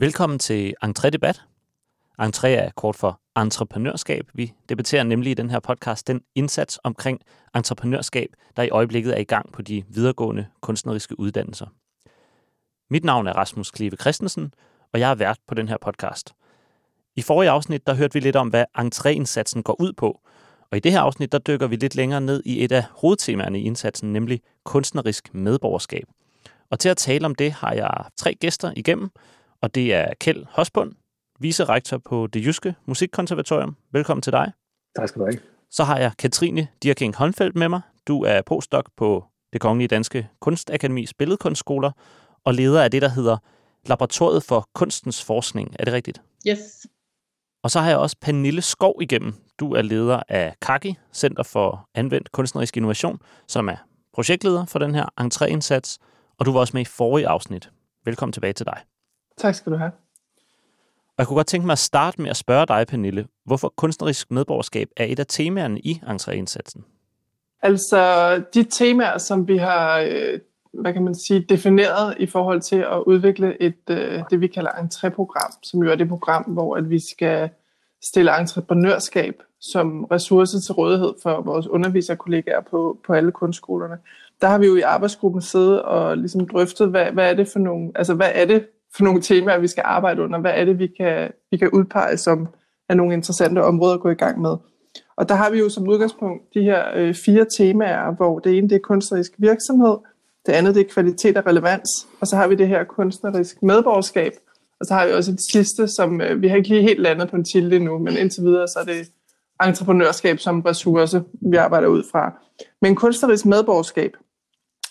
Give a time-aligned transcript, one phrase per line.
[0.00, 1.42] Velkommen til Entré Debat.
[2.20, 4.28] Entré er kort for entreprenørskab.
[4.34, 7.20] Vi debatterer nemlig i den her podcast den indsats omkring
[7.54, 11.66] entreprenørskab, der i øjeblikket er i gang på de videregående kunstneriske uddannelser.
[12.90, 14.54] Mit navn er Rasmus Kleve Christensen,
[14.92, 16.32] og jeg er vært på den her podcast.
[17.16, 20.20] I forrige afsnit der hørte vi lidt om, hvad entréindsatsen går ud på,
[20.70, 23.60] og i det her afsnit der dykker vi lidt længere ned i et af hovedtemaerne
[23.60, 26.04] i indsatsen, nemlig kunstnerisk medborgerskab.
[26.70, 29.10] Og til at tale om det har jeg tre gæster igennem,
[29.62, 30.92] og det er Kjeld Hosbund,
[31.40, 33.76] vicerektor på det Jyske Musikkonservatorium.
[33.92, 34.52] Velkommen til dig.
[34.96, 35.38] Tak skal du have.
[35.70, 37.80] Så har jeg Katrine Dirking Holmfeldt med mig.
[38.08, 41.90] Du er postdoc på det Kongelige Danske Kunstakademis Billedkunstskoler
[42.44, 43.36] og leder af det, der hedder
[43.86, 45.76] Laboratoriet for Kunstens Forskning.
[45.78, 46.22] Er det rigtigt?
[46.48, 46.86] Yes.
[47.62, 49.34] Og så har jeg også Pernille Skov igennem.
[49.60, 53.18] Du er leder af KAKI, Center for Anvendt Kunstnerisk Innovation,
[53.48, 53.76] som er
[54.14, 55.96] projektleder for den her entréindsats,
[56.38, 57.70] og du var også med i forrige afsnit.
[58.04, 58.80] Velkommen tilbage til dig.
[59.40, 59.90] Tak skal du have.
[61.08, 64.30] Og jeg kunne godt tænke mig at starte med at spørge dig, Pernille, hvorfor kunstnerisk
[64.30, 66.82] medborgerskab er et af temaerne i entréindsatsen?
[67.62, 70.40] Altså, de temaer, som vi har, øh,
[70.72, 74.70] hvad kan man sige, defineret i forhold til at udvikle et, øh, det vi kalder
[74.70, 77.50] entréprogram, som jo er det program, hvor at vi skal
[78.02, 83.98] stille entreprenørskab som ressource til rådighed for vores underviserkollegaer på, på alle kunstskolerne.
[84.40, 87.58] Der har vi jo i arbejdsgruppen siddet og ligesom drøftet, hvad, hvad er det for
[87.58, 90.38] nogle, altså hvad er det for nogle temaer, vi skal arbejde under?
[90.38, 92.48] Hvad er det, vi kan, vi kan udpege som
[92.88, 94.56] er nogle interessante områder at gå i gang med?
[95.16, 98.68] Og der har vi jo som udgangspunkt de her øh, fire temaer, hvor det ene
[98.68, 99.96] det er kunstnerisk virksomhed,
[100.46, 101.88] det andet det er kvalitet og relevans,
[102.20, 104.32] og så har vi det her kunstnerisk medborgerskab,
[104.80, 107.30] og så har vi også et sidste, som øh, vi har ikke lige helt landet
[107.30, 109.10] på en titel endnu, men indtil videre så er det
[109.64, 112.32] entreprenørskab som ressource, vi arbejder ud fra.
[112.82, 114.16] Men kunstnerisk medborgerskab,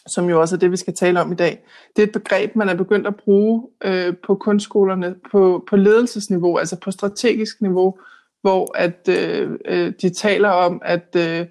[0.09, 1.63] som jo også er det, vi skal tale om i dag.
[1.95, 6.57] Det er et begreb, man er begyndt at bruge øh, på kunstskolerne på, på ledelsesniveau,
[6.57, 7.97] altså på strategisk niveau,
[8.41, 11.45] hvor at øh, øh, de taler om, at, øh,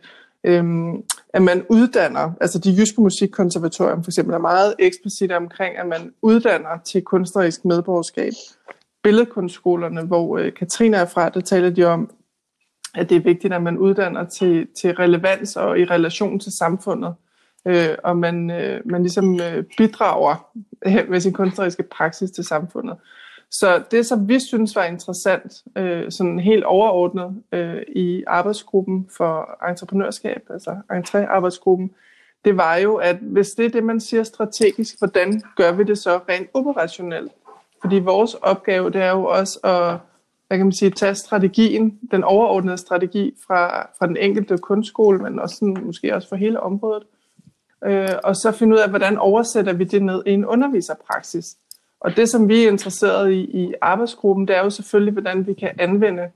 [0.44, 0.64] øh,
[1.34, 6.12] at man uddanner, altså de jyske musikkonservatorium for eksempel er meget eksplicit omkring, at man
[6.22, 8.32] uddanner til kunstnerisk medborgerskab.
[9.02, 12.10] Billedkunstskolerne, hvor øh, Katrine er fra, der taler de om,
[12.94, 17.14] at det er vigtigt, at man uddanner til, til relevans og i relation til samfundet
[17.68, 20.50] øh, og man, øh, man ligesom øh, bidrager
[21.10, 22.96] med sin kunstneriske praksis til samfundet.
[23.50, 29.64] Så det, som vi synes var interessant, øh, sådan helt overordnet øh, i arbejdsgruppen for
[29.68, 31.90] entreprenørskab, altså entréarbejdsgruppen,
[32.44, 35.98] det var jo, at hvis det er det, man siger strategisk, hvordan gør vi det
[35.98, 37.32] så rent operationelt?
[37.80, 39.98] Fordi vores opgave, det er jo også at
[40.48, 45.38] hvad kan man sige, tage strategien, den overordnede strategi fra, fra den enkelte kunstskole, men
[45.38, 47.02] også sådan, måske også for hele området,
[47.84, 51.56] øh, og så finde ud af, hvordan oversætter vi det ned i en underviserpraksis.
[52.00, 55.54] Og det, som vi er interesseret i i arbejdsgruppen, det er jo selvfølgelig, hvordan vi
[55.54, 56.30] kan anvende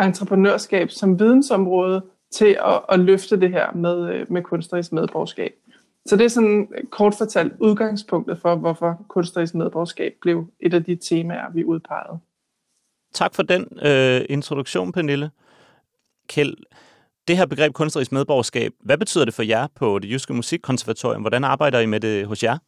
[0.00, 5.54] entreprenørskab som vidensområde til at, at løfte det her med, øh, med kunstnerisk medborgerskab.
[6.06, 10.96] Så det er sådan kort fortalt udgangspunktet for, hvorfor kunstnerisk medborgerskab blev et af de
[10.96, 12.18] temaer, vi udpegede.
[13.12, 15.30] Tak for den øh, introduktion, Pernille.
[16.26, 16.56] Kjeld,
[17.28, 21.20] det her begreb kunstnerisk medborgerskab, hvad betyder det for jer på det Jyske Musikkonservatorium?
[21.20, 22.58] Hvordan arbejder I med det hos jer?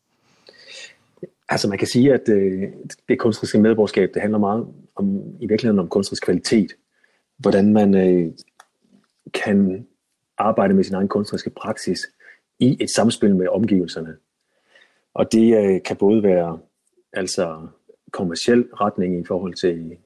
[1.48, 2.62] Altså man kan sige, at øh,
[3.08, 4.66] det kunstneriske medborgerskab, det handler meget
[4.96, 6.72] om, i virkeligheden om kunstnerisk kvalitet.
[7.38, 8.32] Hvordan man øh,
[9.34, 9.86] kan
[10.38, 11.98] arbejde med sin egen kunstneriske praksis
[12.58, 14.16] i et samspil med omgivelserne.
[15.14, 16.58] Og det øh, kan både være
[17.12, 17.66] altså
[18.12, 19.96] kommersiel retning i forhold til,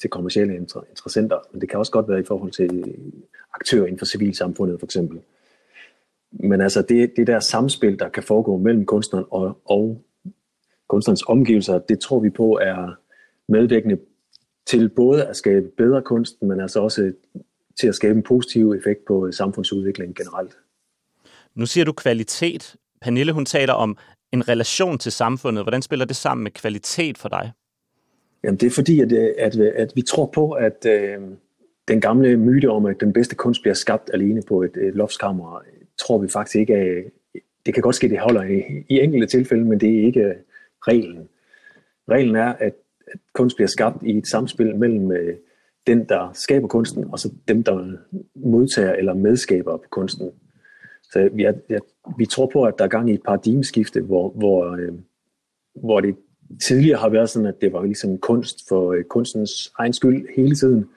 [0.00, 0.56] til kommersielle
[0.90, 2.94] interessenter, men det kan også godt være i forhold til
[3.54, 5.20] aktører inden for civilsamfundet for eksempel.
[6.32, 10.02] Men altså det, det der samspil, der kan foregå mellem kunstneren og, og
[10.88, 12.94] kunstnerens omgivelser, det tror vi på er
[13.48, 13.98] medvirkende
[14.66, 17.12] til både at skabe bedre kunst, men altså også
[17.80, 20.56] til at skabe en positiv effekt på samfundsudviklingen generelt.
[21.54, 22.76] Nu siger du kvalitet.
[23.02, 23.96] Pernille, hun taler om
[24.32, 25.64] en relation til samfundet.
[25.64, 27.52] Hvordan spiller det sammen med kvalitet for dig?
[28.44, 31.18] Jamen det er fordi, at, at, at vi tror på, at, øh,
[31.88, 35.62] den gamle myte om, at den bedste kunst bliver skabt alene på et, et loftskammer,
[35.98, 37.02] tror vi faktisk ikke er,
[37.66, 40.34] det kan godt ske, det holder i, i enkelte tilfælde, men det er ikke øh,
[40.80, 41.28] reglen.
[42.10, 42.74] Reglen er, at,
[43.06, 45.36] at kunst bliver skabt i et samspil mellem øh,
[45.86, 47.96] den, der skaber kunsten, og så dem, der
[48.34, 50.30] modtager eller medskaber på kunsten.
[51.02, 51.80] Så jeg, jeg,
[52.18, 54.92] vi tror på, at der er gang i et paradigmeskifte, hvor, hvor, øh,
[55.74, 56.16] hvor det
[56.66, 60.54] tidligere har været sådan, at det var ligesom kunst for øh, kunstens egen skyld hele
[60.54, 60.88] tiden,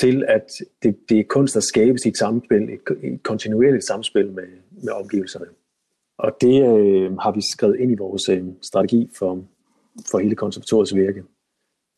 [0.00, 0.46] til, at
[0.82, 4.44] det, det er kunst, der skabes i et samspil, et, et kontinuerligt samspil med,
[4.82, 5.46] med omgivelserne.
[6.18, 9.44] Og det øh, har vi skrevet ind i vores øh, strategi for,
[10.10, 11.22] for hele konservatoriets virke.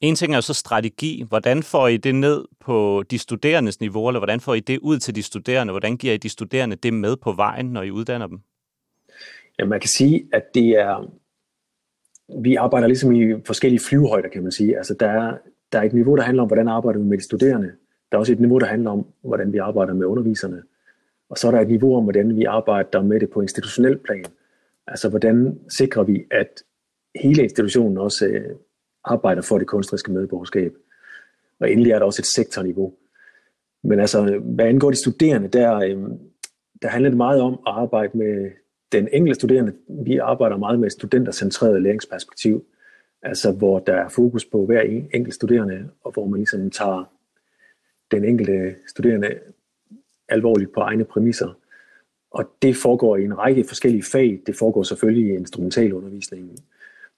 [0.00, 1.25] En ting er jo så strategi.
[1.29, 4.99] Hvordan får I det ned på de studerendes niveau, eller hvordan får I det ud
[4.99, 5.73] til de studerende?
[5.73, 8.40] Hvordan giver I de studerende det med på vejen, når I uddanner dem?
[9.58, 11.12] Ja, man kan sige, at det er,
[12.43, 14.76] vi arbejder ligesom i forskellige flyvehøjder, kan man sige.
[14.76, 15.38] Altså, der er,
[15.73, 17.73] der er et niveau, der handler om, hvordan arbejder vi med de studerende.
[18.14, 20.62] Der er også et niveau, der handler om, hvordan vi arbejder med underviserne.
[21.28, 24.25] Og så er der et niveau om, hvordan vi arbejder med det på institutionel plan.
[24.87, 26.62] Altså, hvordan sikrer vi, at
[27.22, 28.56] hele institutionen også øh,
[29.05, 30.75] arbejder for det kunstneriske medborgerskab.
[31.61, 32.94] Og endelig er der også et sektorniveau.
[33.84, 35.99] Men altså, hvad angår de studerende, der, øh,
[36.82, 38.50] der handler det meget om at arbejde med
[38.93, 39.72] den enkelte studerende.
[39.88, 42.64] Vi arbejder meget med et studentercentreret læringsperspektiv,
[43.22, 44.81] altså hvor der er fokus på hver
[45.14, 47.13] enkelt studerende, og hvor man ligesom tager
[48.11, 49.39] den enkelte studerende
[50.29, 51.59] alvorligt på egne præmisser.
[52.31, 54.43] Og det foregår i en række forskellige fag.
[54.47, 56.59] Det foregår selvfølgelig i instrumentalundervisningen,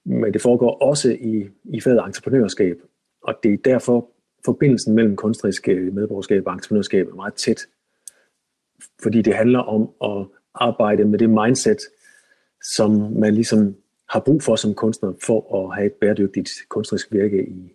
[0.05, 2.81] men det foregår også i, i faget entreprenørskab.
[3.23, 4.09] Og det er derfor
[4.45, 7.67] forbindelsen mellem kunstnerisk medborgerskab og entreprenørskab er meget tæt.
[9.03, 11.77] Fordi det handler om at arbejde med det mindset,
[12.75, 13.75] som man ligesom
[14.09, 17.73] har brug for som kunstner, for at have et bæredygtigt kunstnerisk virke i,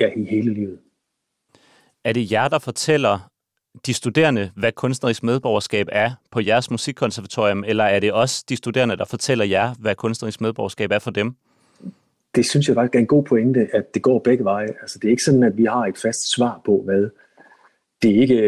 [0.00, 0.78] ja, i hele livet.
[2.04, 3.30] Er det jer, der fortæller
[3.86, 8.96] de studerende, hvad kunstnerisk medborgerskab er på jeres musikkonservatorium, eller er det også de studerende,
[8.96, 11.34] der fortæller jer, hvad kunstnerisk medborgerskab er for dem?
[12.34, 14.68] Det synes jeg faktisk er en god pointe, at det går begge veje.
[14.80, 17.10] Altså, det er ikke sådan, at vi har et fast svar på, hvad.
[18.02, 18.42] Det er ikke,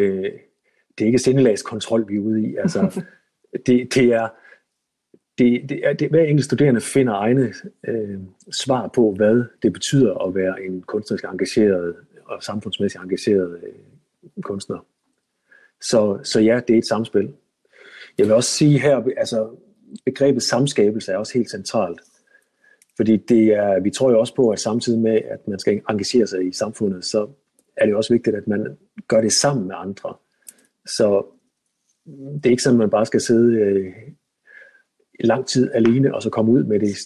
[0.98, 2.56] det er ikke sindelagskontrol, vi er ude i.
[2.56, 3.02] Altså,
[3.66, 4.28] det, det er,
[5.38, 7.52] det, det er det, hver enkelt studerende finder egne
[7.88, 8.18] øh,
[8.52, 11.94] svar på, hvad det betyder at være en kunstnerisk engageret
[12.36, 14.80] og samfundsmæssigt engagerede øh, kunstnere.
[15.80, 17.34] Så, så ja, det er et samspil.
[18.18, 19.56] Jeg vil også sige her, altså
[20.04, 22.00] begrebet samskabelse er også helt centralt.
[22.96, 26.26] Fordi det er, vi tror jo også på, at samtidig med, at man skal engagere
[26.26, 27.28] sig i samfundet, så
[27.76, 28.76] er det også vigtigt, at man
[29.08, 30.14] gør det sammen med andre.
[30.86, 31.26] Så
[32.06, 33.92] det er ikke sådan, at man bare skal sidde øh,
[35.20, 36.96] lang tid alene, og så komme ud med det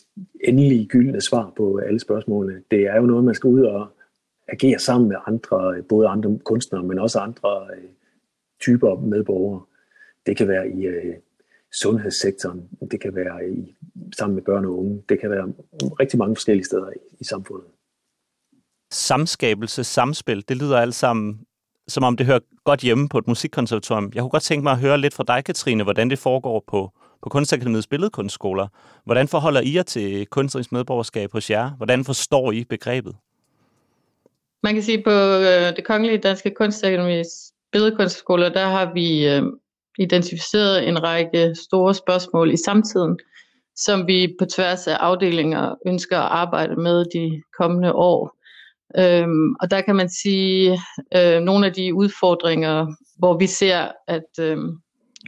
[0.44, 2.62] endelige gyldne svar på alle spørgsmålene.
[2.70, 3.95] Det er jo noget, man skal ud og
[4.48, 7.88] agere sammen med andre, øh, både andre kunstnere, men også andre øh,
[8.60, 9.62] typer medborgere.
[10.26, 11.14] Det kan være i øh,
[11.72, 13.76] sundhedssektoren, det kan være i,
[14.18, 15.52] sammen med børn og unge, det kan være
[16.00, 17.66] rigtig mange forskellige steder i, i samfundet.
[18.90, 21.46] Samskabelse, samspil, det lyder alt sammen
[21.88, 24.10] som om det hører godt hjemme på et musikkonservatorium.
[24.14, 26.90] Jeg kunne godt tænke mig at høre lidt fra dig, Katrine, hvordan det foregår på,
[27.22, 28.68] på Kunstakademiets billedkunstskoler.
[29.04, 31.70] Hvordan forholder I jer til kunstnerisk medborgerskab hos jer?
[31.70, 33.16] Hvordan forstår I begrebet?
[34.62, 37.28] Man kan sige, på øh, det kongelige danske kunstakademis
[37.72, 39.42] billedkunstskoler, der har vi øh,
[39.98, 43.18] identificeret en række store spørgsmål i samtiden,
[43.76, 48.36] som vi på tværs af afdelinger ønsker at arbejde med de kommende år.
[48.98, 50.78] Øhm, og der kan man sige,
[51.16, 52.86] øh, nogle af de udfordringer,
[53.18, 54.58] hvor vi ser, at øh,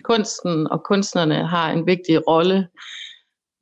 [0.04, 2.69] kunsten og kunstnerne har en vigtig rolle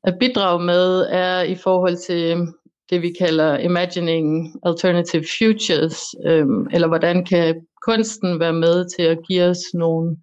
[0.04, 2.48] at bidrage med, er i forhold til
[2.90, 9.18] det, vi kalder Imagining Alternative Futures, øhm, eller hvordan kan kunsten være med til at
[9.28, 10.16] give os nogle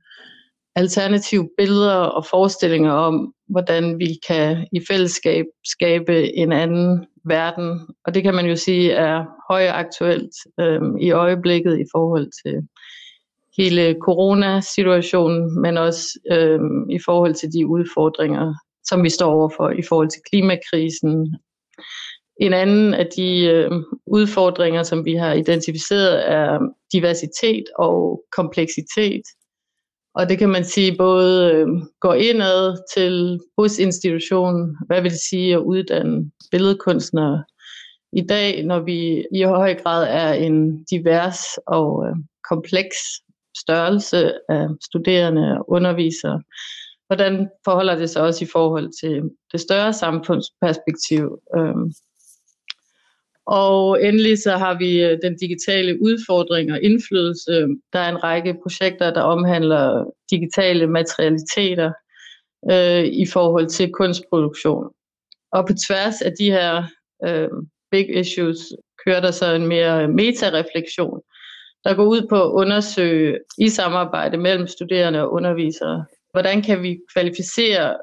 [0.75, 7.87] alternative billeder og forestillinger om, hvordan vi kan i fællesskab skabe en anden verden.
[8.05, 12.67] Og det kan man jo sige er højaktuelt øhm, i øjeblikket i forhold til
[13.57, 19.81] hele coronasituationen, men også øhm, i forhold til de udfordringer, som vi står overfor i
[19.89, 21.37] forhold til klimakrisen.
[22.41, 23.71] En anden af de øh,
[24.07, 26.59] udfordringer, som vi har identificeret, er
[26.93, 29.21] diversitet og kompleksitet.
[30.15, 31.67] Og det kan man sige både øh,
[31.99, 37.43] går indad til hos institutionen, hvad vil det sige at uddanne billedkunstnere
[38.13, 42.15] i dag, når vi i høj grad er en divers og øh,
[42.49, 42.97] kompleks
[43.57, 46.41] størrelse af studerende og undervisere.
[47.07, 49.21] Hvordan forholder det sig også i forhold til
[49.51, 51.39] det større samfundsperspektiv?
[51.57, 51.75] Øh,
[53.45, 57.51] og endelig så har vi øh, den digitale udfordring og indflydelse.
[57.51, 61.91] Øh, der er en række projekter, der omhandler digitale materialiteter
[62.71, 64.89] øh, i forhold til kunstproduktion.
[65.51, 66.83] Og på tværs af de her
[67.25, 67.49] øh,
[67.91, 68.59] big issues
[69.05, 71.21] kører der så en mere øh, metareflektion,
[71.83, 76.99] der går ud på at undersøge i samarbejde mellem studerende og undervisere, hvordan kan vi
[77.13, 77.97] kvalificere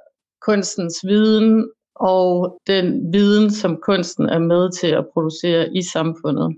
[0.46, 6.56] kunstens viden og den viden, som kunsten er med til at producere i samfundet.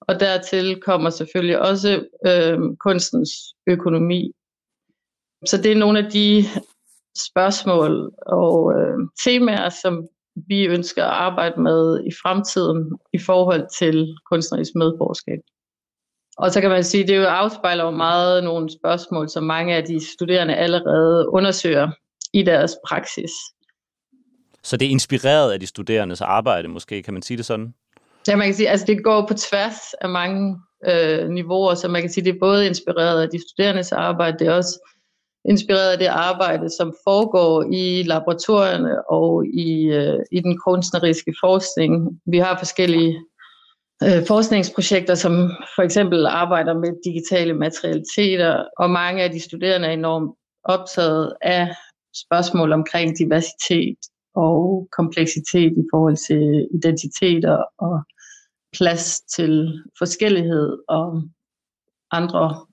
[0.00, 3.30] Og dertil kommer selvfølgelig også øh, kunstens
[3.66, 4.32] økonomi.
[5.46, 6.44] Så det er nogle af de
[7.32, 10.08] spørgsmål og øh, temaer, som
[10.48, 15.38] vi ønsker at arbejde med i fremtiden i forhold til kunstnerisk medborgerskab.
[16.38, 19.76] Og så kan man sige, at det jo afspejler jo meget nogle spørgsmål, som mange
[19.76, 21.90] af de studerende allerede undersøger
[22.32, 23.30] i deres praksis.
[24.64, 27.74] Så det er inspireret af de studerendes arbejde, måske, kan man sige det sådan?
[28.28, 30.56] Ja, man kan sige, altså det går på tværs af mange
[30.86, 34.46] øh, niveauer, så man kan sige, det er både inspireret af de studerendes arbejde, det
[34.46, 34.90] er også
[35.48, 42.20] inspireret af det arbejde, som foregår i laboratorierne og i, øh, i den kunstneriske forskning.
[42.26, 43.20] Vi har forskellige
[44.02, 49.92] øh, forskningsprojekter, som for eksempel arbejder med digitale materialiteter, og mange af de studerende er
[49.92, 51.74] enormt optaget af
[52.14, 53.98] spørgsmål omkring diversitet
[54.34, 58.02] og kompleksitet i forhold til identiteter og
[58.76, 61.22] plads til forskellighed og
[62.10, 62.66] andre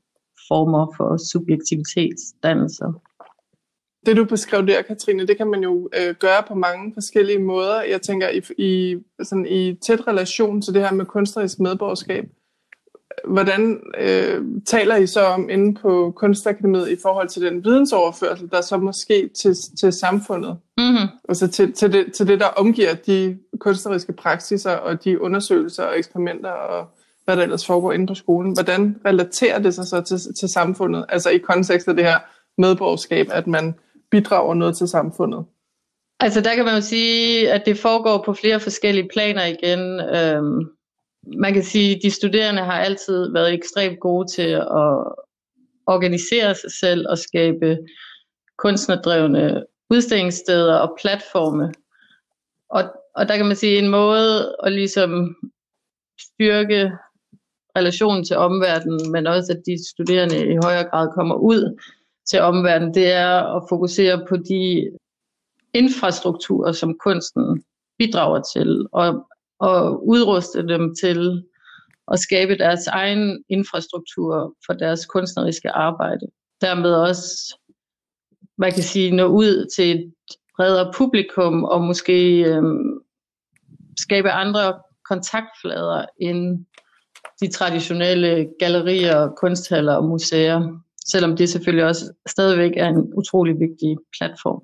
[0.47, 3.01] former for subjektivitetsdannelser.
[4.05, 7.81] Det du beskrev der, Katrine, det kan man jo øh, gøre på mange forskellige måder.
[7.81, 12.25] Jeg tænker i, i, sådan i tæt relation til det her med kunstnerisk medborgerskab.
[13.27, 18.61] Hvordan øh, taler I så om inde på Kunstakademiet i forhold til den vidensoverførsel, der
[18.61, 20.57] så måske til, til samfundet?
[20.77, 21.07] Mm-hmm.
[21.29, 25.97] Altså til, til, det, til det, der omgiver de kunstneriske praksiser og de undersøgelser og
[25.97, 26.87] eksperimenter og
[27.25, 28.53] hvad der ellers foregår inde på skolen.
[28.53, 31.05] Hvordan relaterer det sig så til, til samfundet?
[31.09, 32.19] Altså i kontekst af det her
[32.57, 33.75] medborgerskab, at man
[34.11, 35.45] bidrager noget til samfundet.
[36.19, 39.99] Altså der kan man jo sige, at det foregår på flere forskellige planer igen.
[39.99, 40.69] Øhm,
[41.23, 44.93] man kan sige, at de studerende har altid været ekstremt gode til at
[45.87, 47.77] organisere sig selv og skabe
[48.57, 51.73] kunstnerdrevne udstillingssteder og platforme.
[52.69, 52.83] Og,
[53.15, 55.35] og der kan man sige, en måde at ligesom
[56.19, 56.91] styrke
[57.77, 61.79] relationen til omverdenen, men også at de studerende i højere grad kommer ud
[62.25, 64.91] til omverdenen, det er at fokusere på de
[65.73, 67.63] infrastrukturer, som kunsten
[67.97, 69.27] bidrager til, og,
[69.61, 71.43] og udruste dem til
[72.11, 76.25] at skabe deres egen infrastruktur for deres kunstneriske arbejde.
[76.61, 77.57] Dermed også,
[78.57, 80.13] man kan sige, nå ud til et
[80.55, 83.01] bredere publikum, og måske øhm,
[83.99, 86.65] skabe andre kontaktflader end
[87.41, 93.97] de traditionelle gallerier, kunsthaller og museer, selvom det selvfølgelig også stadigvæk er en utrolig vigtig
[94.17, 94.61] platform.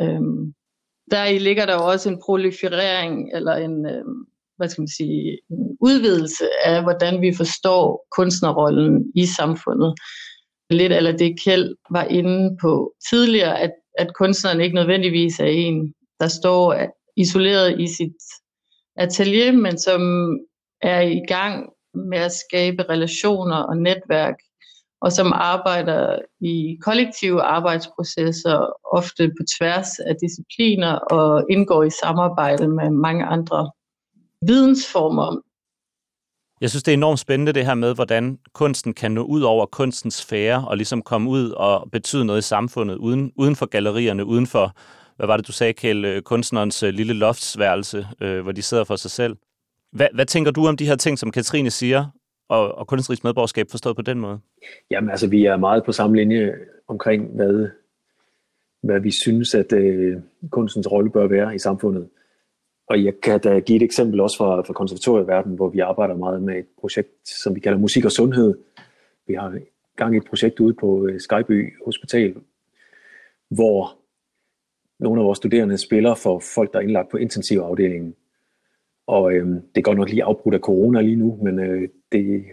[0.00, 0.54] Øhm,
[1.10, 4.04] der i ligger der jo også en proliferering, eller en, øh,
[4.56, 9.94] hvad skal man sige, en udvidelse af, hvordan vi forstår kunstnerrollen i samfundet.
[10.70, 15.94] Lidt eller det Kjeld var inde på tidligere, at, at kunstneren ikke nødvendigvis er en,
[16.20, 16.76] der står
[17.16, 18.16] isoleret i sit
[18.96, 20.00] atelier, men som
[20.82, 24.34] er i gang med at skabe relationer og netværk,
[25.00, 32.68] og som arbejder i kollektive arbejdsprocesser, ofte på tværs af discipliner og indgår i samarbejde
[32.68, 33.70] med mange andre
[34.46, 35.40] vidensformer.
[36.60, 39.66] Jeg synes, det er enormt spændende det her med, hvordan kunsten kan nå ud over
[39.66, 44.24] kunstens sfære og ligesom komme ud og betyde noget i samfundet uden, uden for gallerierne,
[44.24, 44.76] uden for,
[45.16, 48.84] hvad var det, du sagde, Kjell, øh, kunstnerens øh, lille loftsværelse, øh, hvor de sidder
[48.84, 49.36] for sig selv.
[49.92, 52.06] Hvad, hvad tænker du om de her ting, som Katrine siger,
[52.50, 54.40] og, og kunstnerisk medborgerskab forstået på den måde?
[54.90, 56.54] Jamen altså, vi er meget på samme linje
[56.88, 57.68] omkring, hvad,
[58.82, 60.16] hvad vi synes, at øh,
[60.50, 62.08] kunstens rolle bør være i samfundet.
[62.88, 66.42] Og jeg kan da give et eksempel også fra, fra konservatorieverdenen, hvor vi arbejder meget
[66.42, 68.58] med et projekt, som vi kalder Musik og Sundhed.
[69.26, 69.58] Vi har
[69.96, 72.34] gang i et projekt ude på øh, Skyby Hospital,
[73.48, 73.96] hvor
[74.98, 78.14] nogle af vores studerende spiller for folk, der er indlagt på intensivafdelingen.
[79.10, 82.44] Og øh, det er godt nok lige afbrudt af corona lige nu, men øh, det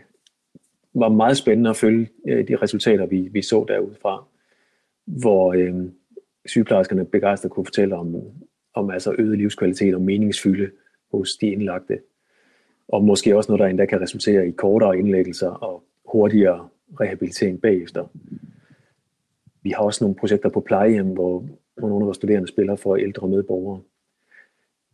[0.94, 4.26] var meget spændende at følge øh, de resultater, vi, vi så derudfra,
[5.06, 5.76] hvor øh,
[6.46, 8.16] sygeplejerskerne begejstret kunne fortælle om,
[8.74, 10.72] om altså øget livskvalitet og meningsfylde
[11.12, 12.00] hos de indlagte.
[12.88, 16.68] Og måske også noget, der endda kan resultere i kortere indlæggelser og hurtigere
[17.00, 18.06] rehabilitering bagefter.
[19.62, 21.46] Vi har også nogle projekter på plejehjem, hvor,
[21.78, 23.82] hvor nogle af vores studerende spiller for ældre medborgere.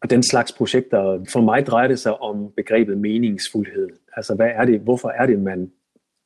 [0.04, 3.90] Og den slags projekter, for mig drejer det sig om begrebet meningsfuldhed.
[4.16, 5.72] Altså, hvad er det, hvorfor er det, man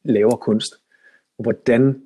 [0.03, 0.73] laver kunst?
[1.37, 2.01] Og hvordan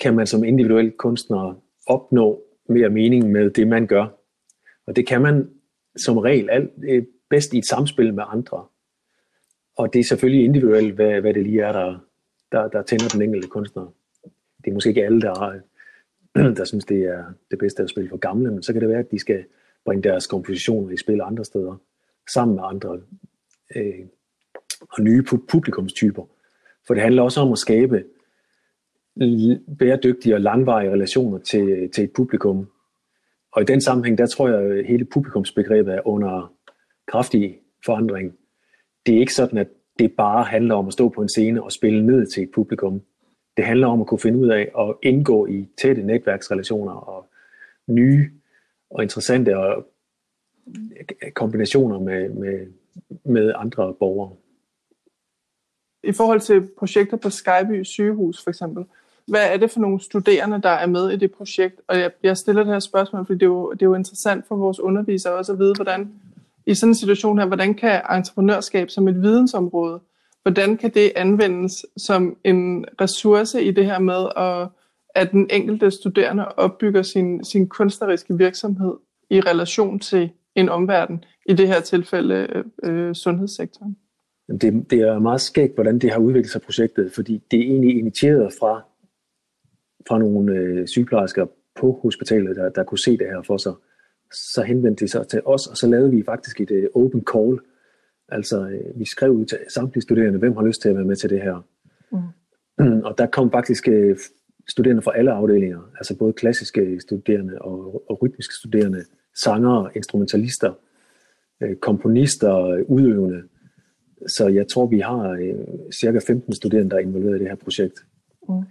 [0.00, 4.06] kan man som individuel kunstner opnå mere mening med det, man gør?
[4.86, 5.50] Og det kan man
[5.96, 8.64] som regel alt, øh, bedst i et samspil med andre.
[9.76, 11.98] Og det er selvfølgelig individuelt, hvad, hvad det lige er, der,
[12.52, 13.94] der, der tænder den enkelte kunstner.
[14.64, 15.60] Det er måske ikke alle, der,
[16.58, 18.98] der synes, det er det bedste at spille for gamle, men så kan det være,
[18.98, 19.44] at de skal
[19.86, 21.76] bringe deres kompositioner i spil andre steder,
[22.32, 23.00] sammen med andre
[23.76, 24.06] øh,
[24.90, 26.24] og nye publikumstyper.
[26.86, 28.04] For det handler også om at skabe
[29.78, 32.68] bæredygtige og langvarige relationer til, til et publikum.
[33.52, 36.52] og i den sammenhæng, der tror jeg, at hele publikumsbegrebet er under
[37.06, 38.34] kraftig forandring.
[39.06, 41.72] Det er ikke sådan, at det bare handler om at stå på en scene og
[41.72, 43.02] spille ned til et publikum.
[43.56, 47.28] Det handler om at kunne finde ud af at indgå i tætte netværksrelationer og
[47.86, 48.30] nye
[48.90, 49.86] og interessante og
[51.34, 52.66] kombinationer med, med,
[53.24, 54.32] med andre borgere.
[56.02, 58.84] I forhold til projekter på Skyby sygehus for eksempel,
[59.26, 61.80] hvad er det for nogle studerende, der er med i det projekt?
[61.88, 64.48] Og jeg, jeg stiller det her spørgsmål, fordi det er, jo, det er jo interessant
[64.48, 66.12] for vores undervisere også at vide, hvordan
[66.66, 70.00] i sådan en situation her, hvordan kan entreprenørskab som et vidensområde,
[70.42, 74.68] hvordan kan det anvendes som en ressource i det her med, at,
[75.16, 78.94] at den enkelte studerende opbygger sin, sin kunstneriske virksomhed
[79.30, 83.96] i relation til en omverden, i det her tilfælde øh, sundhedssektoren?
[84.60, 87.98] Det, det er meget skægt, hvordan det har udviklet sig projektet, fordi det er egentlig
[87.98, 88.82] initieret fra,
[90.08, 91.46] fra nogle øh, sygeplejersker
[91.80, 93.72] på hospitalet, der, der kunne se det her for sig.
[94.32, 97.58] Så henvendte de sig til os, og så lavede vi faktisk et øh, open call.
[98.28, 101.16] Altså, øh, vi skrev ud til samtlige studerende, hvem har lyst til at være med
[101.16, 101.66] til det her.
[102.78, 103.00] Mm.
[103.04, 104.16] Og der kom faktisk øh,
[104.68, 109.04] studerende fra alle afdelinger, altså både klassiske studerende og, og rytmiske studerende,
[109.34, 110.72] sangere, instrumentalister,
[111.62, 113.42] øh, komponister, udøvende.
[114.28, 115.54] Så jeg tror, vi har øh,
[115.92, 117.94] cirka 15 studerende, der er involveret i det her projekt.
[118.48, 118.62] Mm.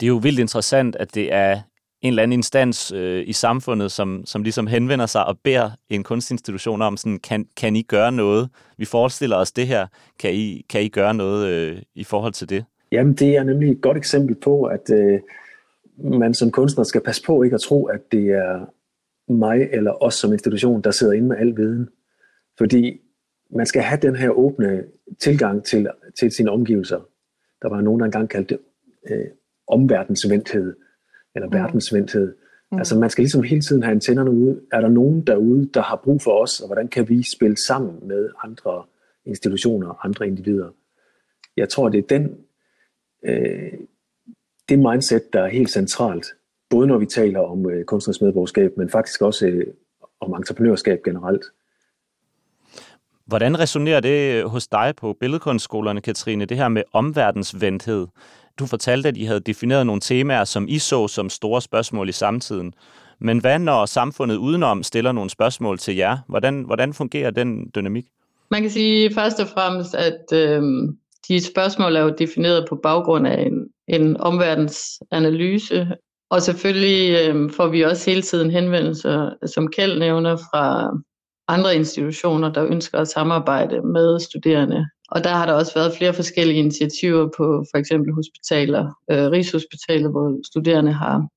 [0.00, 1.60] Det er jo vildt interessant, at det er
[2.00, 6.02] en eller anden instans øh, i samfundet, som, som ligesom henvender sig og beder en
[6.02, 8.50] kunstinstitution om, sådan, kan, kan I gøre noget?
[8.78, 9.86] Vi forestiller os det her.
[10.18, 12.64] Kan I, kan I gøre noget øh, i forhold til det?
[12.94, 15.20] Jamen, det er nemlig et godt eksempel på, at øh,
[15.98, 18.66] man som kunstner skal passe på ikke at tro, at det er
[19.32, 21.88] mig eller os som institution, der sidder inde med al viden.
[22.58, 23.00] Fordi
[23.50, 24.84] man skal have den her åbne
[25.20, 25.88] tilgang til,
[26.20, 27.00] til sine omgivelser.
[27.62, 28.62] Der var nogen, der engang kaldte det
[29.10, 29.26] øh,
[29.66, 30.76] omverdensvendthed,
[31.34, 31.54] eller mm.
[31.54, 32.34] verdensvendthed.
[32.72, 32.78] Mm.
[32.78, 34.60] Altså man skal ligesom hele tiden have antennerne ude.
[34.72, 38.08] Er der nogen derude, der har brug for os, og hvordan kan vi spille sammen
[38.08, 38.82] med andre
[39.26, 40.68] institutioner og andre individer?
[41.56, 42.36] Jeg tror, det er den,
[43.24, 43.72] øh,
[44.68, 46.26] det mindset, der er helt centralt,
[46.70, 49.66] både når vi taler om øh, kunstnerisk medborgerskab, men faktisk også øh,
[50.20, 51.44] om entreprenørskab generelt.
[53.26, 58.06] Hvordan resonerer det hos dig på billedkunstskolerne, Katrine, det her med omverdensvendthed?
[58.58, 62.12] Du fortalte, at I havde defineret nogle temaer, som I så som store spørgsmål i
[62.12, 62.74] samtiden.
[63.18, 66.18] Men hvad når samfundet udenom stiller nogle spørgsmål til jer?
[66.28, 68.06] Hvordan, hvordan fungerer den dynamik?
[68.50, 70.62] Man kan sige først og fremmest, at øh,
[71.28, 75.88] de spørgsmål er jo defineret på baggrund af en, en omverdensanalyse.
[76.30, 80.90] Og selvfølgelig øh, får vi også hele tiden henvendelser, som Kjeld nævner, fra
[81.48, 84.86] andre institutioner, der ønsker at samarbejde med studerende.
[85.10, 90.10] Og der har der også været flere forskellige initiativer på for eksempel hospitaler, øh, Rigshospitalet,
[90.10, 91.28] hvor studerende har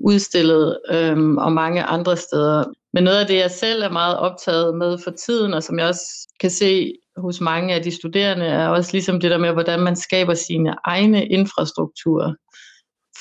[0.00, 2.64] udstillet, øh, og mange andre steder.
[2.92, 5.88] Men noget af det, jeg selv er meget optaget med for tiden, og som jeg
[5.88, 9.80] også kan se hos mange af de studerende, er også ligesom det der med, hvordan
[9.80, 12.34] man skaber sine egne infrastrukturer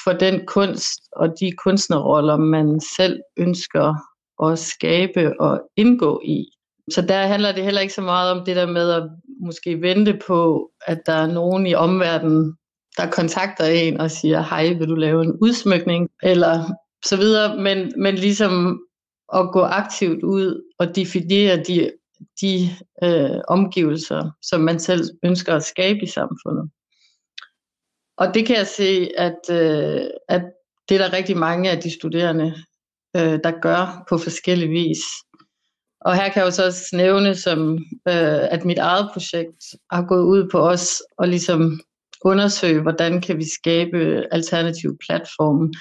[0.03, 3.95] for den kunst og de kunstnerroller, man selv ønsker
[4.45, 6.45] at skabe og indgå i.
[6.91, 9.03] Så der handler det heller ikke så meget om det der med at
[9.41, 12.55] måske vente på, at der er nogen i omverdenen,
[12.97, 16.09] der kontakter en og siger, hej, vil du lave en udsmykning?
[16.23, 16.63] Eller
[17.05, 18.79] så videre, men, men ligesom
[19.33, 21.91] at gå aktivt ud og definere de,
[22.41, 22.69] de
[23.03, 26.69] øh, omgivelser, som man selv ønsker at skabe i samfundet.
[28.17, 30.41] Og det kan jeg se, at, øh, at
[30.89, 32.55] det er der rigtig mange af de studerende,
[33.15, 35.03] øh, der gør på forskellige vis.
[36.01, 37.73] Og her kan jeg jo så også nævne, som,
[38.07, 41.79] øh, at mit eget projekt har gået ud på os og ligesom
[42.25, 45.73] undersøge, hvordan kan vi skabe alternative platforme,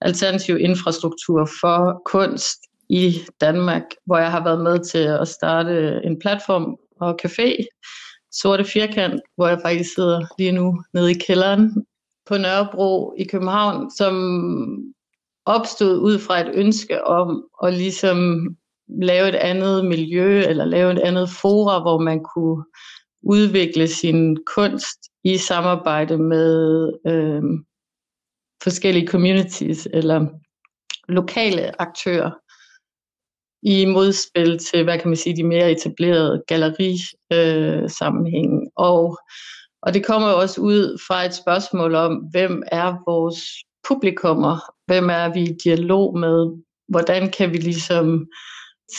[0.00, 6.18] alternativ infrastruktur for kunst i Danmark, hvor jeg har været med til at starte en
[6.18, 7.64] platform og café,
[8.32, 11.86] Sorte Firkant, hvor jeg faktisk sidder lige nu nede i kælderen
[12.26, 14.14] på Nørrebro i København, som
[15.46, 18.48] opstod ud fra et ønske om at ligesom
[18.88, 22.64] lave et andet miljø, eller lave et andet fora, hvor man kunne
[23.22, 27.42] udvikle sin kunst i samarbejde med øh,
[28.62, 30.26] forskellige communities eller
[31.08, 32.30] lokale aktører
[33.66, 38.62] i modspil til, hvad kan man sige, de mere etablerede gallerisammenhæng.
[38.62, 39.18] Øh, og,
[39.82, 43.38] og det kommer jo også ud fra et spørgsmål om, hvem er vores
[43.88, 44.56] publikummer?
[44.86, 46.46] Hvem er vi i dialog med?
[46.88, 48.26] Hvordan kan vi ligesom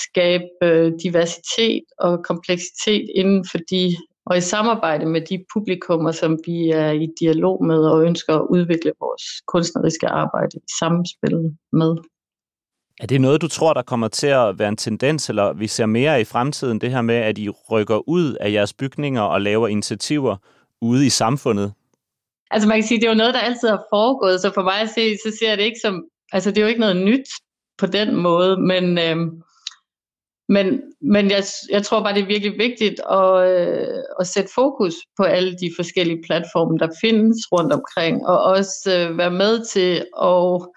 [0.08, 6.40] skabe øh, diversitet og kompleksitet inden for de, og i samarbejde med de publikummer, som
[6.46, 11.96] vi er i dialog med og ønsker at udvikle vores kunstneriske arbejde i samspil med.
[13.00, 15.86] Er det noget, du tror, der kommer til at være en tendens, eller vi ser
[15.86, 19.68] mere i fremtiden, det her med, at I rykker ud af jeres bygninger og laver
[19.68, 20.36] initiativer
[20.82, 21.74] ude i samfundet?
[22.52, 24.82] Altså man kan sige, det er jo noget, der altid har foregået, så for mig
[24.82, 27.28] at se, så ser jeg det ikke som, altså det er jo ikke noget nyt
[27.78, 29.18] på den måde, men, øh,
[30.50, 34.94] men, men jeg, jeg tror bare, det er virkelig vigtigt at, øh, at sætte fokus
[35.18, 40.06] på alle de forskellige platforme, der findes rundt omkring, og også øh, være med til
[40.22, 40.68] at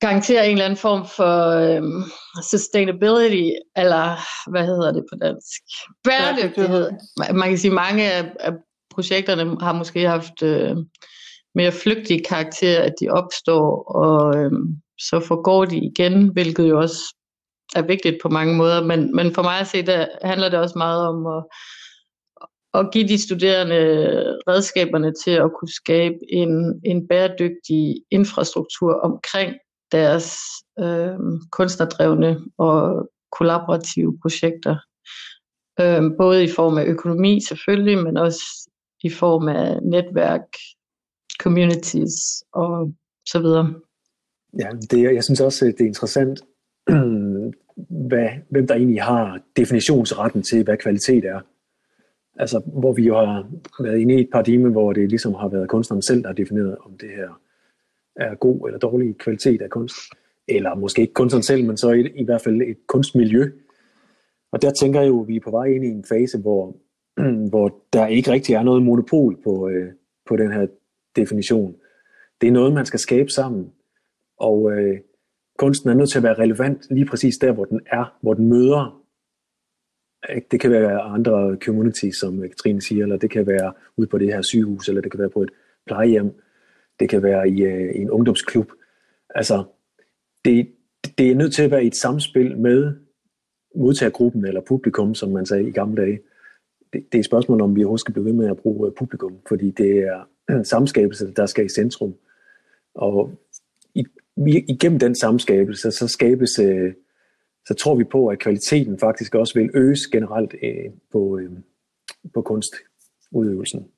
[0.00, 1.82] garantere en eller anden form for øh,
[2.50, 4.18] sustainability, eller
[4.50, 5.60] hvad hedder det på dansk?
[6.04, 6.90] Bæredygtighed.
[7.34, 8.52] Man kan sige, at mange af, af
[8.90, 10.76] projekterne har måske haft øh,
[11.54, 14.52] mere flygtige karakter, at de opstår, og øh,
[14.98, 17.16] så forgår de igen, hvilket jo også
[17.76, 20.78] er vigtigt på mange måder, men, men for mig at se, der handler det også
[20.78, 21.42] meget om at,
[22.74, 23.80] at give de studerende
[24.48, 29.54] redskaberne til at kunne skabe en, en bæredygtig infrastruktur omkring
[29.94, 30.36] deres
[30.78, 31.18] øh,
[31.50, 34.76] kunstnerdrevne og kollaborative projekter.
[35.80, 38.42] Øh, både i form af økonomi selvfølgelig, men også
[39.02, 40.46] i form af netværk,
[41.42, 42.92] communities og
[43.26, 43.74] så videre.
[44.58, 46.40] Ja, det, jeg synes også, det er interessant,
[48.10, 51.40] hvad, hvem der egentlig har definitionsretten til, hvad kvalitet er.
[52.38, 53.46] Altså, hvor vi jo har
[53.82, 56.76] været inde i et paradigme, hvor det ligesom har været kunstneren selv, der har defineret,
[56.78, 57.40] om det her
[58.16, 59.96] er god eller dårlig kvalitet af kunst.
[60.48, 63.50] Eller måske ikke kunstneren selv, men så i, i hvert fald et kunstmiljø.
[64.52, 66.76] Og der tænker jeg jo, at vi er på vej ind i en fase, hvor,
[67.50, 69.92] hvor der ikke rigtig er noget monopol på, øh,
[70.26, 70.66] på den her
[71.16, 71.76] definition.
[72.40, 73.72] Det er noget, man skal skabe sammen.
[74.38, 75.00] Og øh,
[75.58, 78.48] kunsten er nødt til at være relevant lige præcis der, hvor den er, hvor den
[78.48, 79.00] møder.
[80.50, 84.32] Det kan være andre communities, som Katrine siger, eller det kan være ude på det
[84.32, 85.50] her sygehus, eller det kan være på et
[85.86, 86.32] plejehjem,
[87.00, 88.72] det kan være i, øh, i en ungdomsklub.
[89.34, 89.64] Altså,
[90.44, 90.68] det,
[91.18, 92.94] det er nødt til at være i et samspil med
[93.76, 96.20] modtagergruppen eller publikum, som man sagde i gamle dage.
[96.92, 98.94] Det, det er et spørgsmål om, vi overhovedet skal blive ved med at bruge øh,
[98.94, 100.24] publikum, fordi det er
[100.74, 102.14] samskabelse, der skal i centrum.
[102.94, 103.30] Og
[103.94, 104.04] i,
[104.68, 106.92] igennem den samskabelse, så skabes, øh,
[107.66, 111.50] så tror vi på, at kvaliteten faktisk også vil øges generelt øh, på, øh,
[112.34, 113.88] på kunstudøvelsen.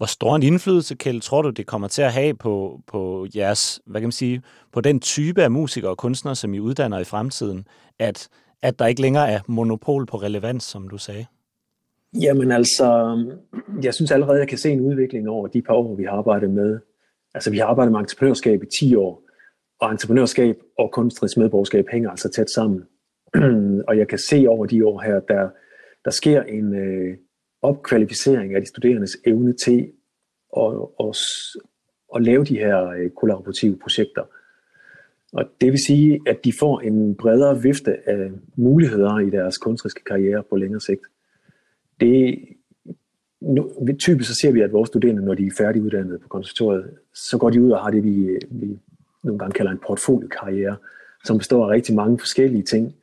[0.00, 3.80] Hvor stor en indflydelse, Kjeld, tror du, det kommer til at have på, på jeres,
[3.86, 7.04] hvad kan man sige, på den type af musikere og kunstnere, som I uddanner i
[7.04, 7.66] fremtiden,
[7.98, 8.28] at,
[8.62, 11.26] at der ikke længere er monopol på relevans, som du sagde?
[12.22, 13.18] Jamen altså,
[13.82, 16.50] jeg synes allerede, jeg kan se en udvikling over de par år, vi har arbejdet
[16.50, 16.78] med.
[17.34, 19.22] Altså, vi har arbejdet med entreprenørskab i 10 år,
[19.80, 22.82] og entreprenørskab og kunstnerisk medborgerskab hænger altså tæt sammen.
[23.88, 25.48] og jeg kan se over de år her, der,
[26.04, 27.16] der sker en, øh,
[27.62, 29.92] opkvalificering af de studerendes evne til
[30.56, 31.16] at, at,
[32.14, 34.22] at lave de her øh, kollaborative projekter.
[35.32, 40.04] Og det vil sige, at de får en bredere vifte af muligheder i deres kunstneriske
[40.04, 41.02] karriere på længere sigt.
[42.00, 42.38] Det,
[43.40, 47.38] nu, typisk så ser vi, at vores studerende, når de er færdiguddannede på konservatoriet, så
[47.38, 48.78] går de ud og har det, vi, øh, vi
[49.22, 50.76] nogle gange kalder en portfoliokarriere,
[51.24, 52.94] som består af rigtig mange forskellige ting.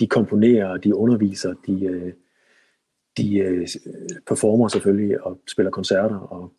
[0.00, 2.12] De komponerer, de underviser, de, øh,
[3.16, 3.68] de øh,
[4.26, 6.18] performer selvfølgelig og spiller koncerter.
[6.18, 6.52] Og,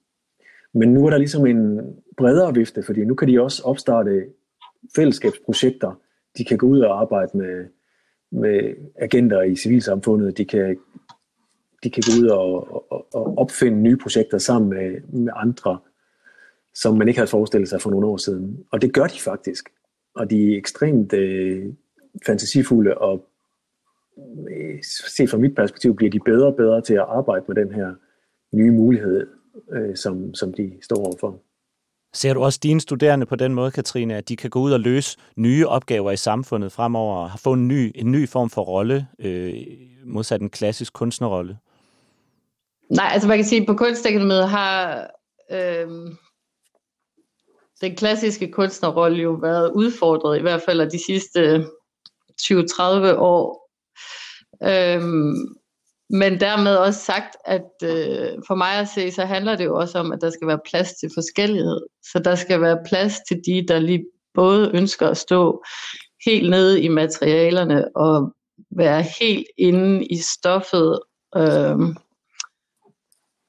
[0.73, 1.79] men nu er der ligesom en
[2.17, 4.25] bredere vifte, fordi nu kan de også opstarte
[4.95, 6.01] fællesskabsprojekter.
[6.37, 7.65] De kan gå ud og arbejde med,
[8.31, 10.37] med agenter i civilsamfundet.
[10.37, 10.77] De kan,
[11.83, 15.79] de kan gå ud og, og, og opfinde nye projekter sammen med, med andre,
[16.73, 18.65] som man ikke havde forestillet sig for nogle år siden.
[18.71, 19.69] Og det gør de faktisk.
[20.15, 21.73] Og de er ekstremt øh,
[22.25, 23.25] fantasifulde og
[24.83, 27.93] set fra mit perspektiv, bliver de bedre og bedre til at arbejde med den her
[28.55, 29.27] nye mulighed,
[29.71, 31.39] øh, som, som de står overfor.
[32.13, 34.79] Ser du også dine studerende på den måde, Katrine, at de kan gå ud og
[34.79, 39.07] løse nye opgaver i samfundet fremover og få en ny, en ny form for rolle,
[39.19, 39.53] øh,
[40.05, 41.57] modsat en klassisk kunstnerrolle?
[42.89, 45.07] Nej, altså man kan sige, at på Kunstakademiet har
[45.51, 45.87] øh,
[47.81, 51.65] den klassiske kunstnerrolle jo været udfordret, i hvert fald de sidste
[52.41, 53.64] 20-30 år
[54.63, 55.35] Øhm,
[56.09, 59.99] men dermed også sagt, at øh, for mig at se, så handler det jo også
[59.99, 61.79] om, at der skal være plads til forskellighed.
[62.03, 65.63] Så der skal være plads til de, der lige både ønsker at stå
[66.25, 68.33] helt nede i materialerne og
[68.71, 70.99] være helt inde i stoffet
[71.37, 71.79] øh,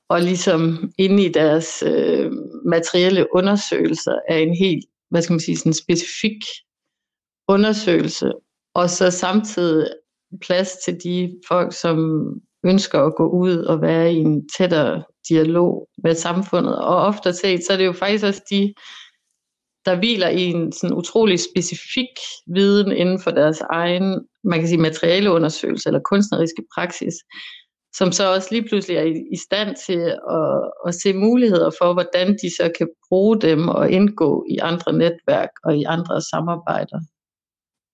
[0.08, 2.32] og ligesom inde i deres øh,
[2.64, 6.42] materielle undersøgelser af en helt, hvad skal man sige, sådan en specifik
[7.48, 8.32] undersøgelse,
[8.74, 9.90] og så samtidig
[10.42, 12.28] plads til de folk, som
[12.64, 16.78] ønsker at gå ud og være i en tættere dialog med samfundet.
[16.78, 18.74] Og ofte set, så er det jo faktisk også de,
[19.84, 22.14] der hviler i en sådan utrolig specifik
[22.46, 27.14] viden inden for deres egen, man kan sige, materialeundersøgelse eller kunstneriske praksis,
[27.94, 31.92] som så også lige pludselig er i, i stand til at, at se muligheder for,
[31.92, 37.00] hvordan de så kan bruge dem og indgå i andre netværk og i andre samarbejder.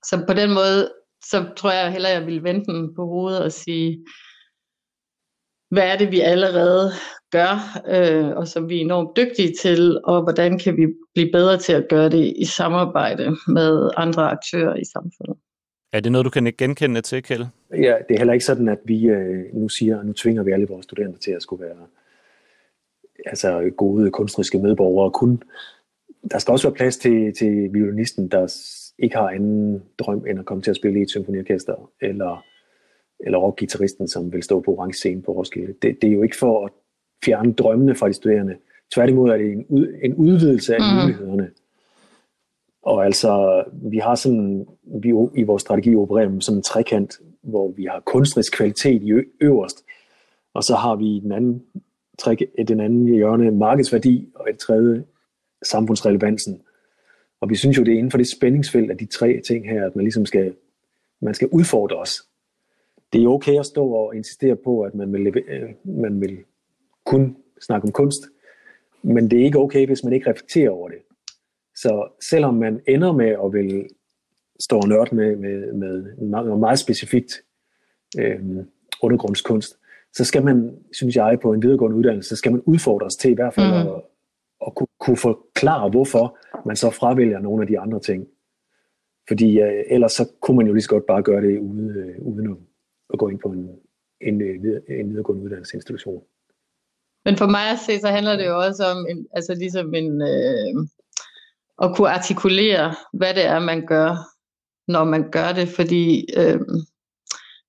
[0.04, 0.90] Så på den måde,
[1.24, 4.04] så tror jeg heller, jeg vil vente den på hovedet og sige,
[5.70, 6.90] hvad er det, vi allerede
[7.30, 11.58] gør, øh, og som vi er enormt dygtige til, og hvordan kan vi blive bedre
[11.58, 15.37] til at gøre det i samarbejde med andre aktører i samfundet.
[15.92, 17.48] Er det noget, du kan genkende til, Kjell?
[17.70, 20.52] Ja, det er heller ikke sådan, at vi øh, nu siger, at nu tvinger vi
[20.52, 21.87] alle vores studerende til at skulle være
[23.26, 25.11] altså, gode kunstneriske medborgere.
[25.11, 25.42] Kun,
[26.30, 28.46] der skal også være plads til, til violinisten, der
[28.98, 32.44] ikke har anden drøm end at komme til at spille i et symfoniorkester, eller,
[33.20, 35.74] eller rockgitarristen, som vil stå på orange scene på Roskilde.
[35.83, 36.72] Det, det er jo ikke for at
[37.24, 38.57] fjerne drømmene fra de studerende.
[38.94, 41.00] Tværtimod er det en, ud, en udvidelse af mm.
[41.00, 41.50] mulighederne.
[42.83, 44.66] Og altså, vi har sådan,
[45.02, 49.12] vi i vores strategi opererer med sådan en trekant, hvor vi har kunstnerisk kvalitet i
[49.40, 49.85] øverst,
[50.55, 51.62] og så har vi den anden,
[52.18, 55.05] træk, den anden hjørne markedsværdi, og et tredje
[55.62, 56.62] samfundsrelevansen.
[57.42, 59.87] Og vi synes jo, det er inden for det spændingsfelt af de tre ting her,
[59.87, 60.55] at man ligesom skal,
[61.20, 62.22] man skal udfordre os.
[63.12, 66.38] Det er okay at stå og insistere på, at man vil, øh, man vil
[67.07, 68.22] kun snakke om kunst,
[69.02, 70.98] men det er ikke okay, hvis man ikke reflekterer over det.
[71.74, 73.88] Så selvom man ender med at vil
[74.61, 77.42] stå og nørde med, med, med meget, meget specifikt
[78.18, 78.40] øh,
[79.02, 79.78] undergrundskunst,
[80.12, 83.35] så skal man, synes jeg, på en videregående uddannelse, så skal man udfordres til i
[83.35, 83.88] hvert fald mm.
[83.88, 84.02] at,
[84.66, 88.27] at kunne, kunne forklare, hvorfor man så fravælger nogle af de andre ting.
[89.29, 92.27] Fordi øh, ellers så kunne man jo lige så godt bare gøre det ude, øh,
[92.27, 92.57] uden at,
[93.12, 93.68] at gå ind på en,
[94.20, 96.22] en, øh, en videregående uddannelsesinstitution.
[97.25, 100.22] Men for mig at se, så handler det jo også om en, altså ligesom en,
[100.22, 100.87] øh,
[101.83, 104.16] at kunne artikulere, hvad det er, man gør,
[104.88, 106.61] når man gør det, fordi øh,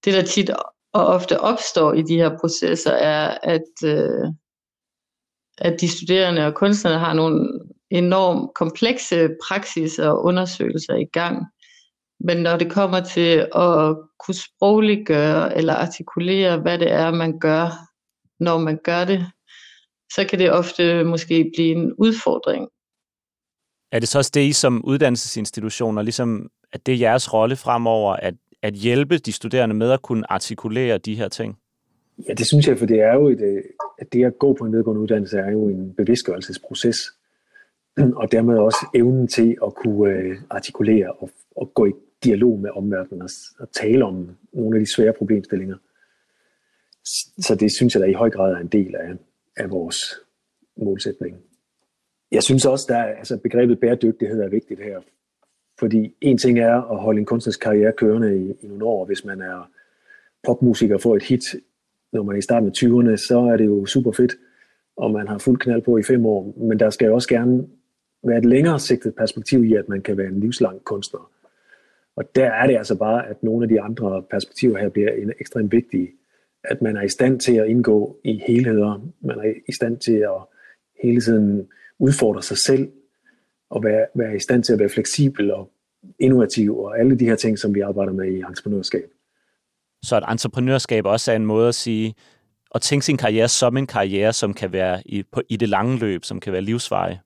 [0.06, 0.50] det, der tit
[0.94, 4.28] og ofte opstår i de her processer, er, at, øh,
[5.58, 7.60] at de studerende og kunstnerne har nogle
[7.94, 11.46] enormt komplekse praksis og undersøgelser i gang.
[12.20, 17.68] Men når det kommer til at kunne sprogliggøre eller artikulere, hvad det er, man gør,
[18.40, 19.26] når man gør det,
[20.14, 22.68] så kan det ofte måske blive en udfordring.
[23.92, 28.14] Er det så også det, I som uddannelsesinstitutioner, ligesom, at det er jeres rolle fremover,
[28.14, 31.58] at, at hjælpe de studerende med at kunne artikulere de her ting?
[32.28, 33.64] Ja, det synes jeg, for det er jo et, øh,
[34.00, 36.98] at det at gå på en videregående uddannelse er jo en bevidstgørelsesproces,
[37.98, 41.92] og dermed også evnen til at kunne øh, artikulere og, og gå i
[42.24, 43.30] dialog med omverdenen og,
[43.60, 45.76] og tale om nogle af de svære problemstillinger.
[47.40, 49.14] Så det synes jeg da i høj grad er en del af,
[49.58, 49.98] af vores
[50.78, 51.38] målsætning.
[52.32, 55.02] Jeg synes også, der altså begrebet bæredygtighed er vigtigt her.
[55.80, 59.26] Fordi en ting er at holde en kunstnerisk karriere kørende i, i nogle år, hvis
[59.26, 59.70] man er
[60.44, 61.44] popmusiker og får et hit,
[62.12, 64.34] når man er i starten af 20'erne, så er det jo super fedt,
[64.98, 66.54] og man har fuld knald på i fem år.
[66.58, 67.68] Men der skal jo også gerne
[68.24, 71.32] være et længere sigtet perspektiv i, at man kan være en livslang kunstner.
[72.16, 75.10] Og der er det altså bare, at nogle af de andre perspektiver her bliver
[75.40, 76.12] ekstremt vigtige.
[76.64, 79.08] At man er i stand til at indgå i helheder.
[79.22, 80.48] Man er i stand til at
[81.04, 81.68] hele tiden
[82.00, 82.92] udfordre sig selv
[83.70, 85.72] og være, være i stand til at være fleksibel og
[86.20, 89.10] innovativ og alle de her ting, som vi arbejder med i entreprenørskab.
[90.04, 92.16] Så et entreprenørskab også er en måde at sige,
[92.76, 95.98] at tænke sin karriere som en karriere, som kan være i, på, i det lange
[95.98, 97.20] løb, som kan være livsveje.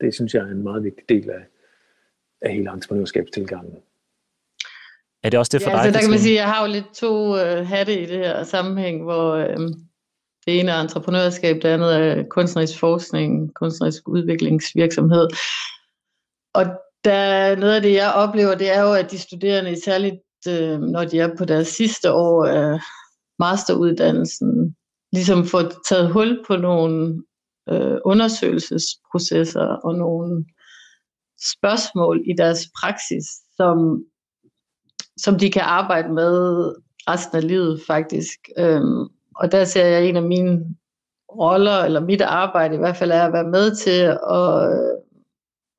[0.00, 1.44] Det synes jeg er en meget vigtig del af,
[2.42, 3.74] af hele entreprenørskabstilgangen.
[5.22, 5.84] Er det også det for ja, dig?
[5.84, 8.18] Altså, der kan man sige, at jeg har jo lidt to uh, hatte i det
[8.18, 9.68] her sammenhæng, hvor uh,
[10.46, 15.28] det ene er entreprenørskab, det andet er kunstnerisk forskning, kunstnerisk udviklingsvirksomhed.
[16.54, 16.64] Og
[17.04, 20.14] der, noget af det, jeg oplever, det er jo, at de studerende, særligt
[20.48, 22.80] øh, når de er på deres sidste år af
[23.38, 24.76] masteruddannelsen,
[25.12, 27.22] ligesom får taget hul på nogle
[27.70, 30.44] øh, undersøgelsesprocesser og nogle
[31.58, 33.24] spørgsmål i deres praksis,
[33.56, 34.04] som,
[35.16, 36.74] som de kan arbejde med
[37.08, 38.38] resten af livet faktisk.
[38.58, 39.02] Øhm,
[39.36, 40.76] og der ser jeg en af mine
[41.28, 44.96] roller, eller mit arbejde i hvert fald, er at være med til at, øh,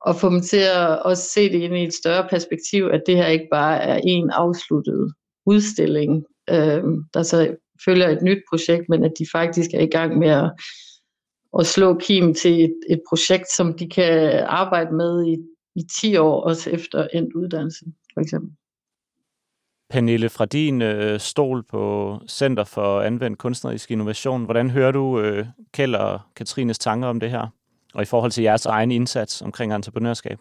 [0.06, 3.16] at få dem til at, at se det ind i et større perspektiv, at det
[3.16, 5.14] her ikke bare er en afsluttet
[5.46, 6.82] udstilling, øh,
[7.14, 10.52] der så følger et nyt projekt, men at de faktisk er i gang med at,
[11.58, 15.36] at slå kim til et, et projekt, som de kan arbejde med i,
[15.74, 17.84] i 10 år, også efter endt uddannelse,
[18.14, 18.50] for eksempel.
[19.90, 25.46] Pernille, fra din øh, stol på Center for Anvendt Kunstnerisk Innovation, hvordan hører du øh,
[25.72, 27.46] Kjeld og Katrines tanker om det her?
[27.94, 30.38] Og i forhold til jeres egen indsats omkring entreprenørskab?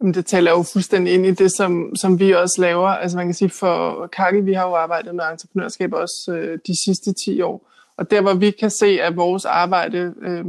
[0.00, 2.88] Jamen, det taler jo fuldstændig ind i det, som, som vi også laver.
[2.88, 6.84] Altså man kan sige, for Kaki, vi har jo arbejdet med entreprenørskab også øh, de
[6.84, 7.70] sidste 10 år.
[8.00, 10.44] Og der, hvor vi kan se, at vores arbejde øh,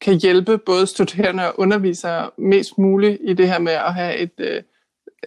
[0.00, 4.32] kan hjælpe både studerende og undervisere mest muligt i det her med at have et
[4.38, 4.62] øh,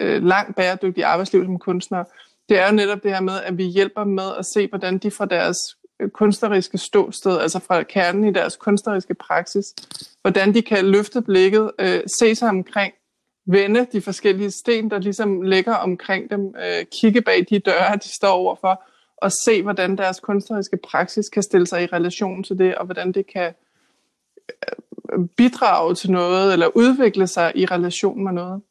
[0.01, 2.03] øh langt bæredygtigt arbejdsliv som kunstner,
[2.49, 5.11] det er jo netop det her med, at vi hjælper med at se, hvordan de
[5.11, 5.57] fra deres
[5.99, 9.65] øh, kunstneriske ståsted, altså fra kernen i deres kunstneriske praksis,
[10.21, 12.93] hvordan de kan løfte blikket, øh, se sig omkring,
[13.45, 18.09] vende de forskellige sten, der ligesom ligger omkring dem, øh, kigge bag de døre, de
[18.09, 18.83] står overfor,
[19.17, 23.11] og se, hvordan deres kunstneriske praksis kan stille sig i relation til det, og hvordan
[23.11, 23.53] det kan
[25.13, 28.61] øh, bidrage til noget, eller udvikle sig i relation med noget.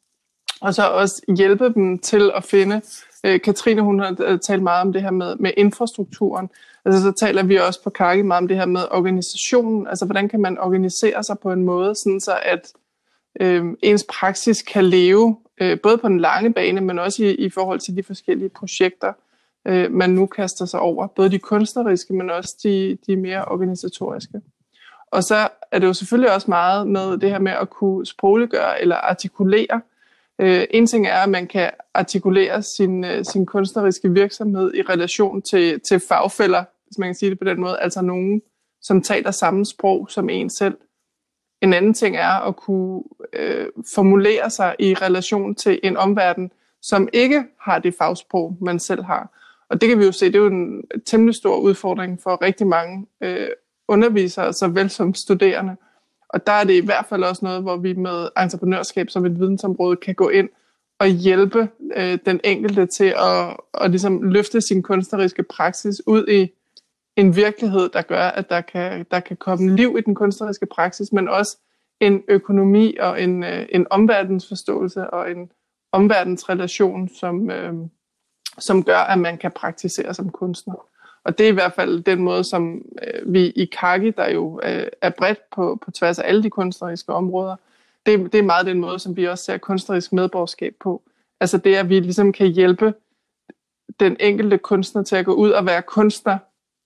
[0.61, 2.81] Og så også hjælpe dem til at finde,
[3.23, 6.49] øh, Katrine hun har øh, talt meget om det her med, med infrastrukturen,
[6.85, 10.29] altså så taler vi også på Kaki meget om det her med organisationen, altså hvordan
[10.29, 12.73] kan man organisere sig på en måde, sådan så at
[13.39, 17.49] øh, ens praksis kan leve, øh, både på den lange bane, men også i, i
[17.49, 19.13] forhold til de forskellige projekter,
[19.65, 21.07] øh, man nu kaster sig over.
[21.07, 24.41] Både de kunstneriske, men også de, de mere organisatoriske.
[25.11, 28.81] Og så er det jo selvfølgelig også meget med det her med at kunne sprogliggøre
[28.81, 29.81] eller artikulere.
[30.39, 35.41] Øh, en ting er, at man kan artikulere sin, øh, sin kunstneriske virksomhed i relation
[35.41, 38.41] til, til fagfælder, hvis man kan sige det på den måde, altså nogen,
[38.81, 40.77] som taler samme sprog som en selv.
[41.61, 47.09] En anden ting er at kunne øh, formulere sig i relation til en omverden, som
[47.13, 49.33] ikke har det fagsprog, man selv har.
[49.69, 52.67] Og det kan vi jo se, det er jo en temmelig stor udfordring for rigtig
[52.67, 53.47] mange øh,
[53.87, 55.75] undervisere, såvel som studerende.
[56.29, 59.39] Og der er det i hvert fald også noget, hvor vi med entreprenørskab som et
[59.39, 60.49] vidensområde kan gå ind
[60.99, 66.49] og hjælpe øh, den enkelte til at, at ligesom løfte sin kunstneriske praksis ud i
[67.15, 71.11] en virkelighed, der gør, at der kan, der kan komme liv i den kunstneriske praksis,
[71.11, 71.57] men også
[71.99, 75.51] en økonomi og en, øh, en omverdensforståelse og en
[75.91, 77.73] omverdensrelation, som, øh,
[78.59, 80.75] som gør, at man kan praktisere som kunstner.
[81.23, 84.61] Og det er i hvert fald den måde, som øh, vi i Kaki, der jo
[84.63, 87.55] øh, er bredt på, på tværs af alle de kunstneriske områder,
[88.05, 91.01] det, det er meget den måde, som vi også ser kunstnerisk medborgerskab på.
[91.39, 92.93] Altså det, at vi ligesom kan hjælpe
[93.99, 96.37] den enkelte kunstner til at gå ud og være kunstner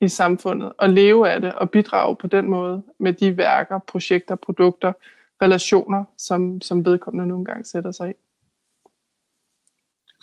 [0.01, 4.35] i samfundet og leve af det og bidrage på den måde med de værker, projekter,
[4.35, 4.93] produkter,
[5.41, 8.13] relationer, som, som vedkommende nogle gange sætter sig i.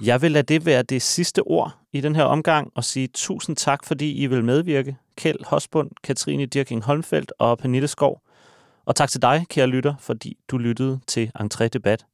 [0.02, 3.56] Jeg vil lade det være det sidste ord i den her omgang og sige tusind
[3.56, 4.96] tak, fordi I vil medvirke.
[5.16, 8.22] Kjeld Hosbund, Katrine Dirking Holmfeldt og Pernille Skov.
[8.84, 12.06] Og tak til dig, kære lytter, fordi du lyttede til Entré Debat.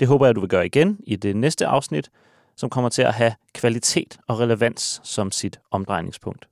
[0.00, 2.10] Det håber jeg, du vil gøre igen i det næste afsnit,
[2.56, 6.48] som kommer til at have kvalitet og relevans som sit omdrejningspunkt.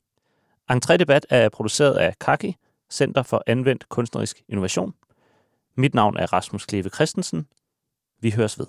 [0.73, 2.57] Entré Debat er produceret af Kaki,
[2.91, 4.95] Center for Anvendt Kunstnerisk Innovation.
[5.75, 7.47] Mit navn er Rasmus Kleve Christensen.
[8.21, 8.67] Vi høres ved.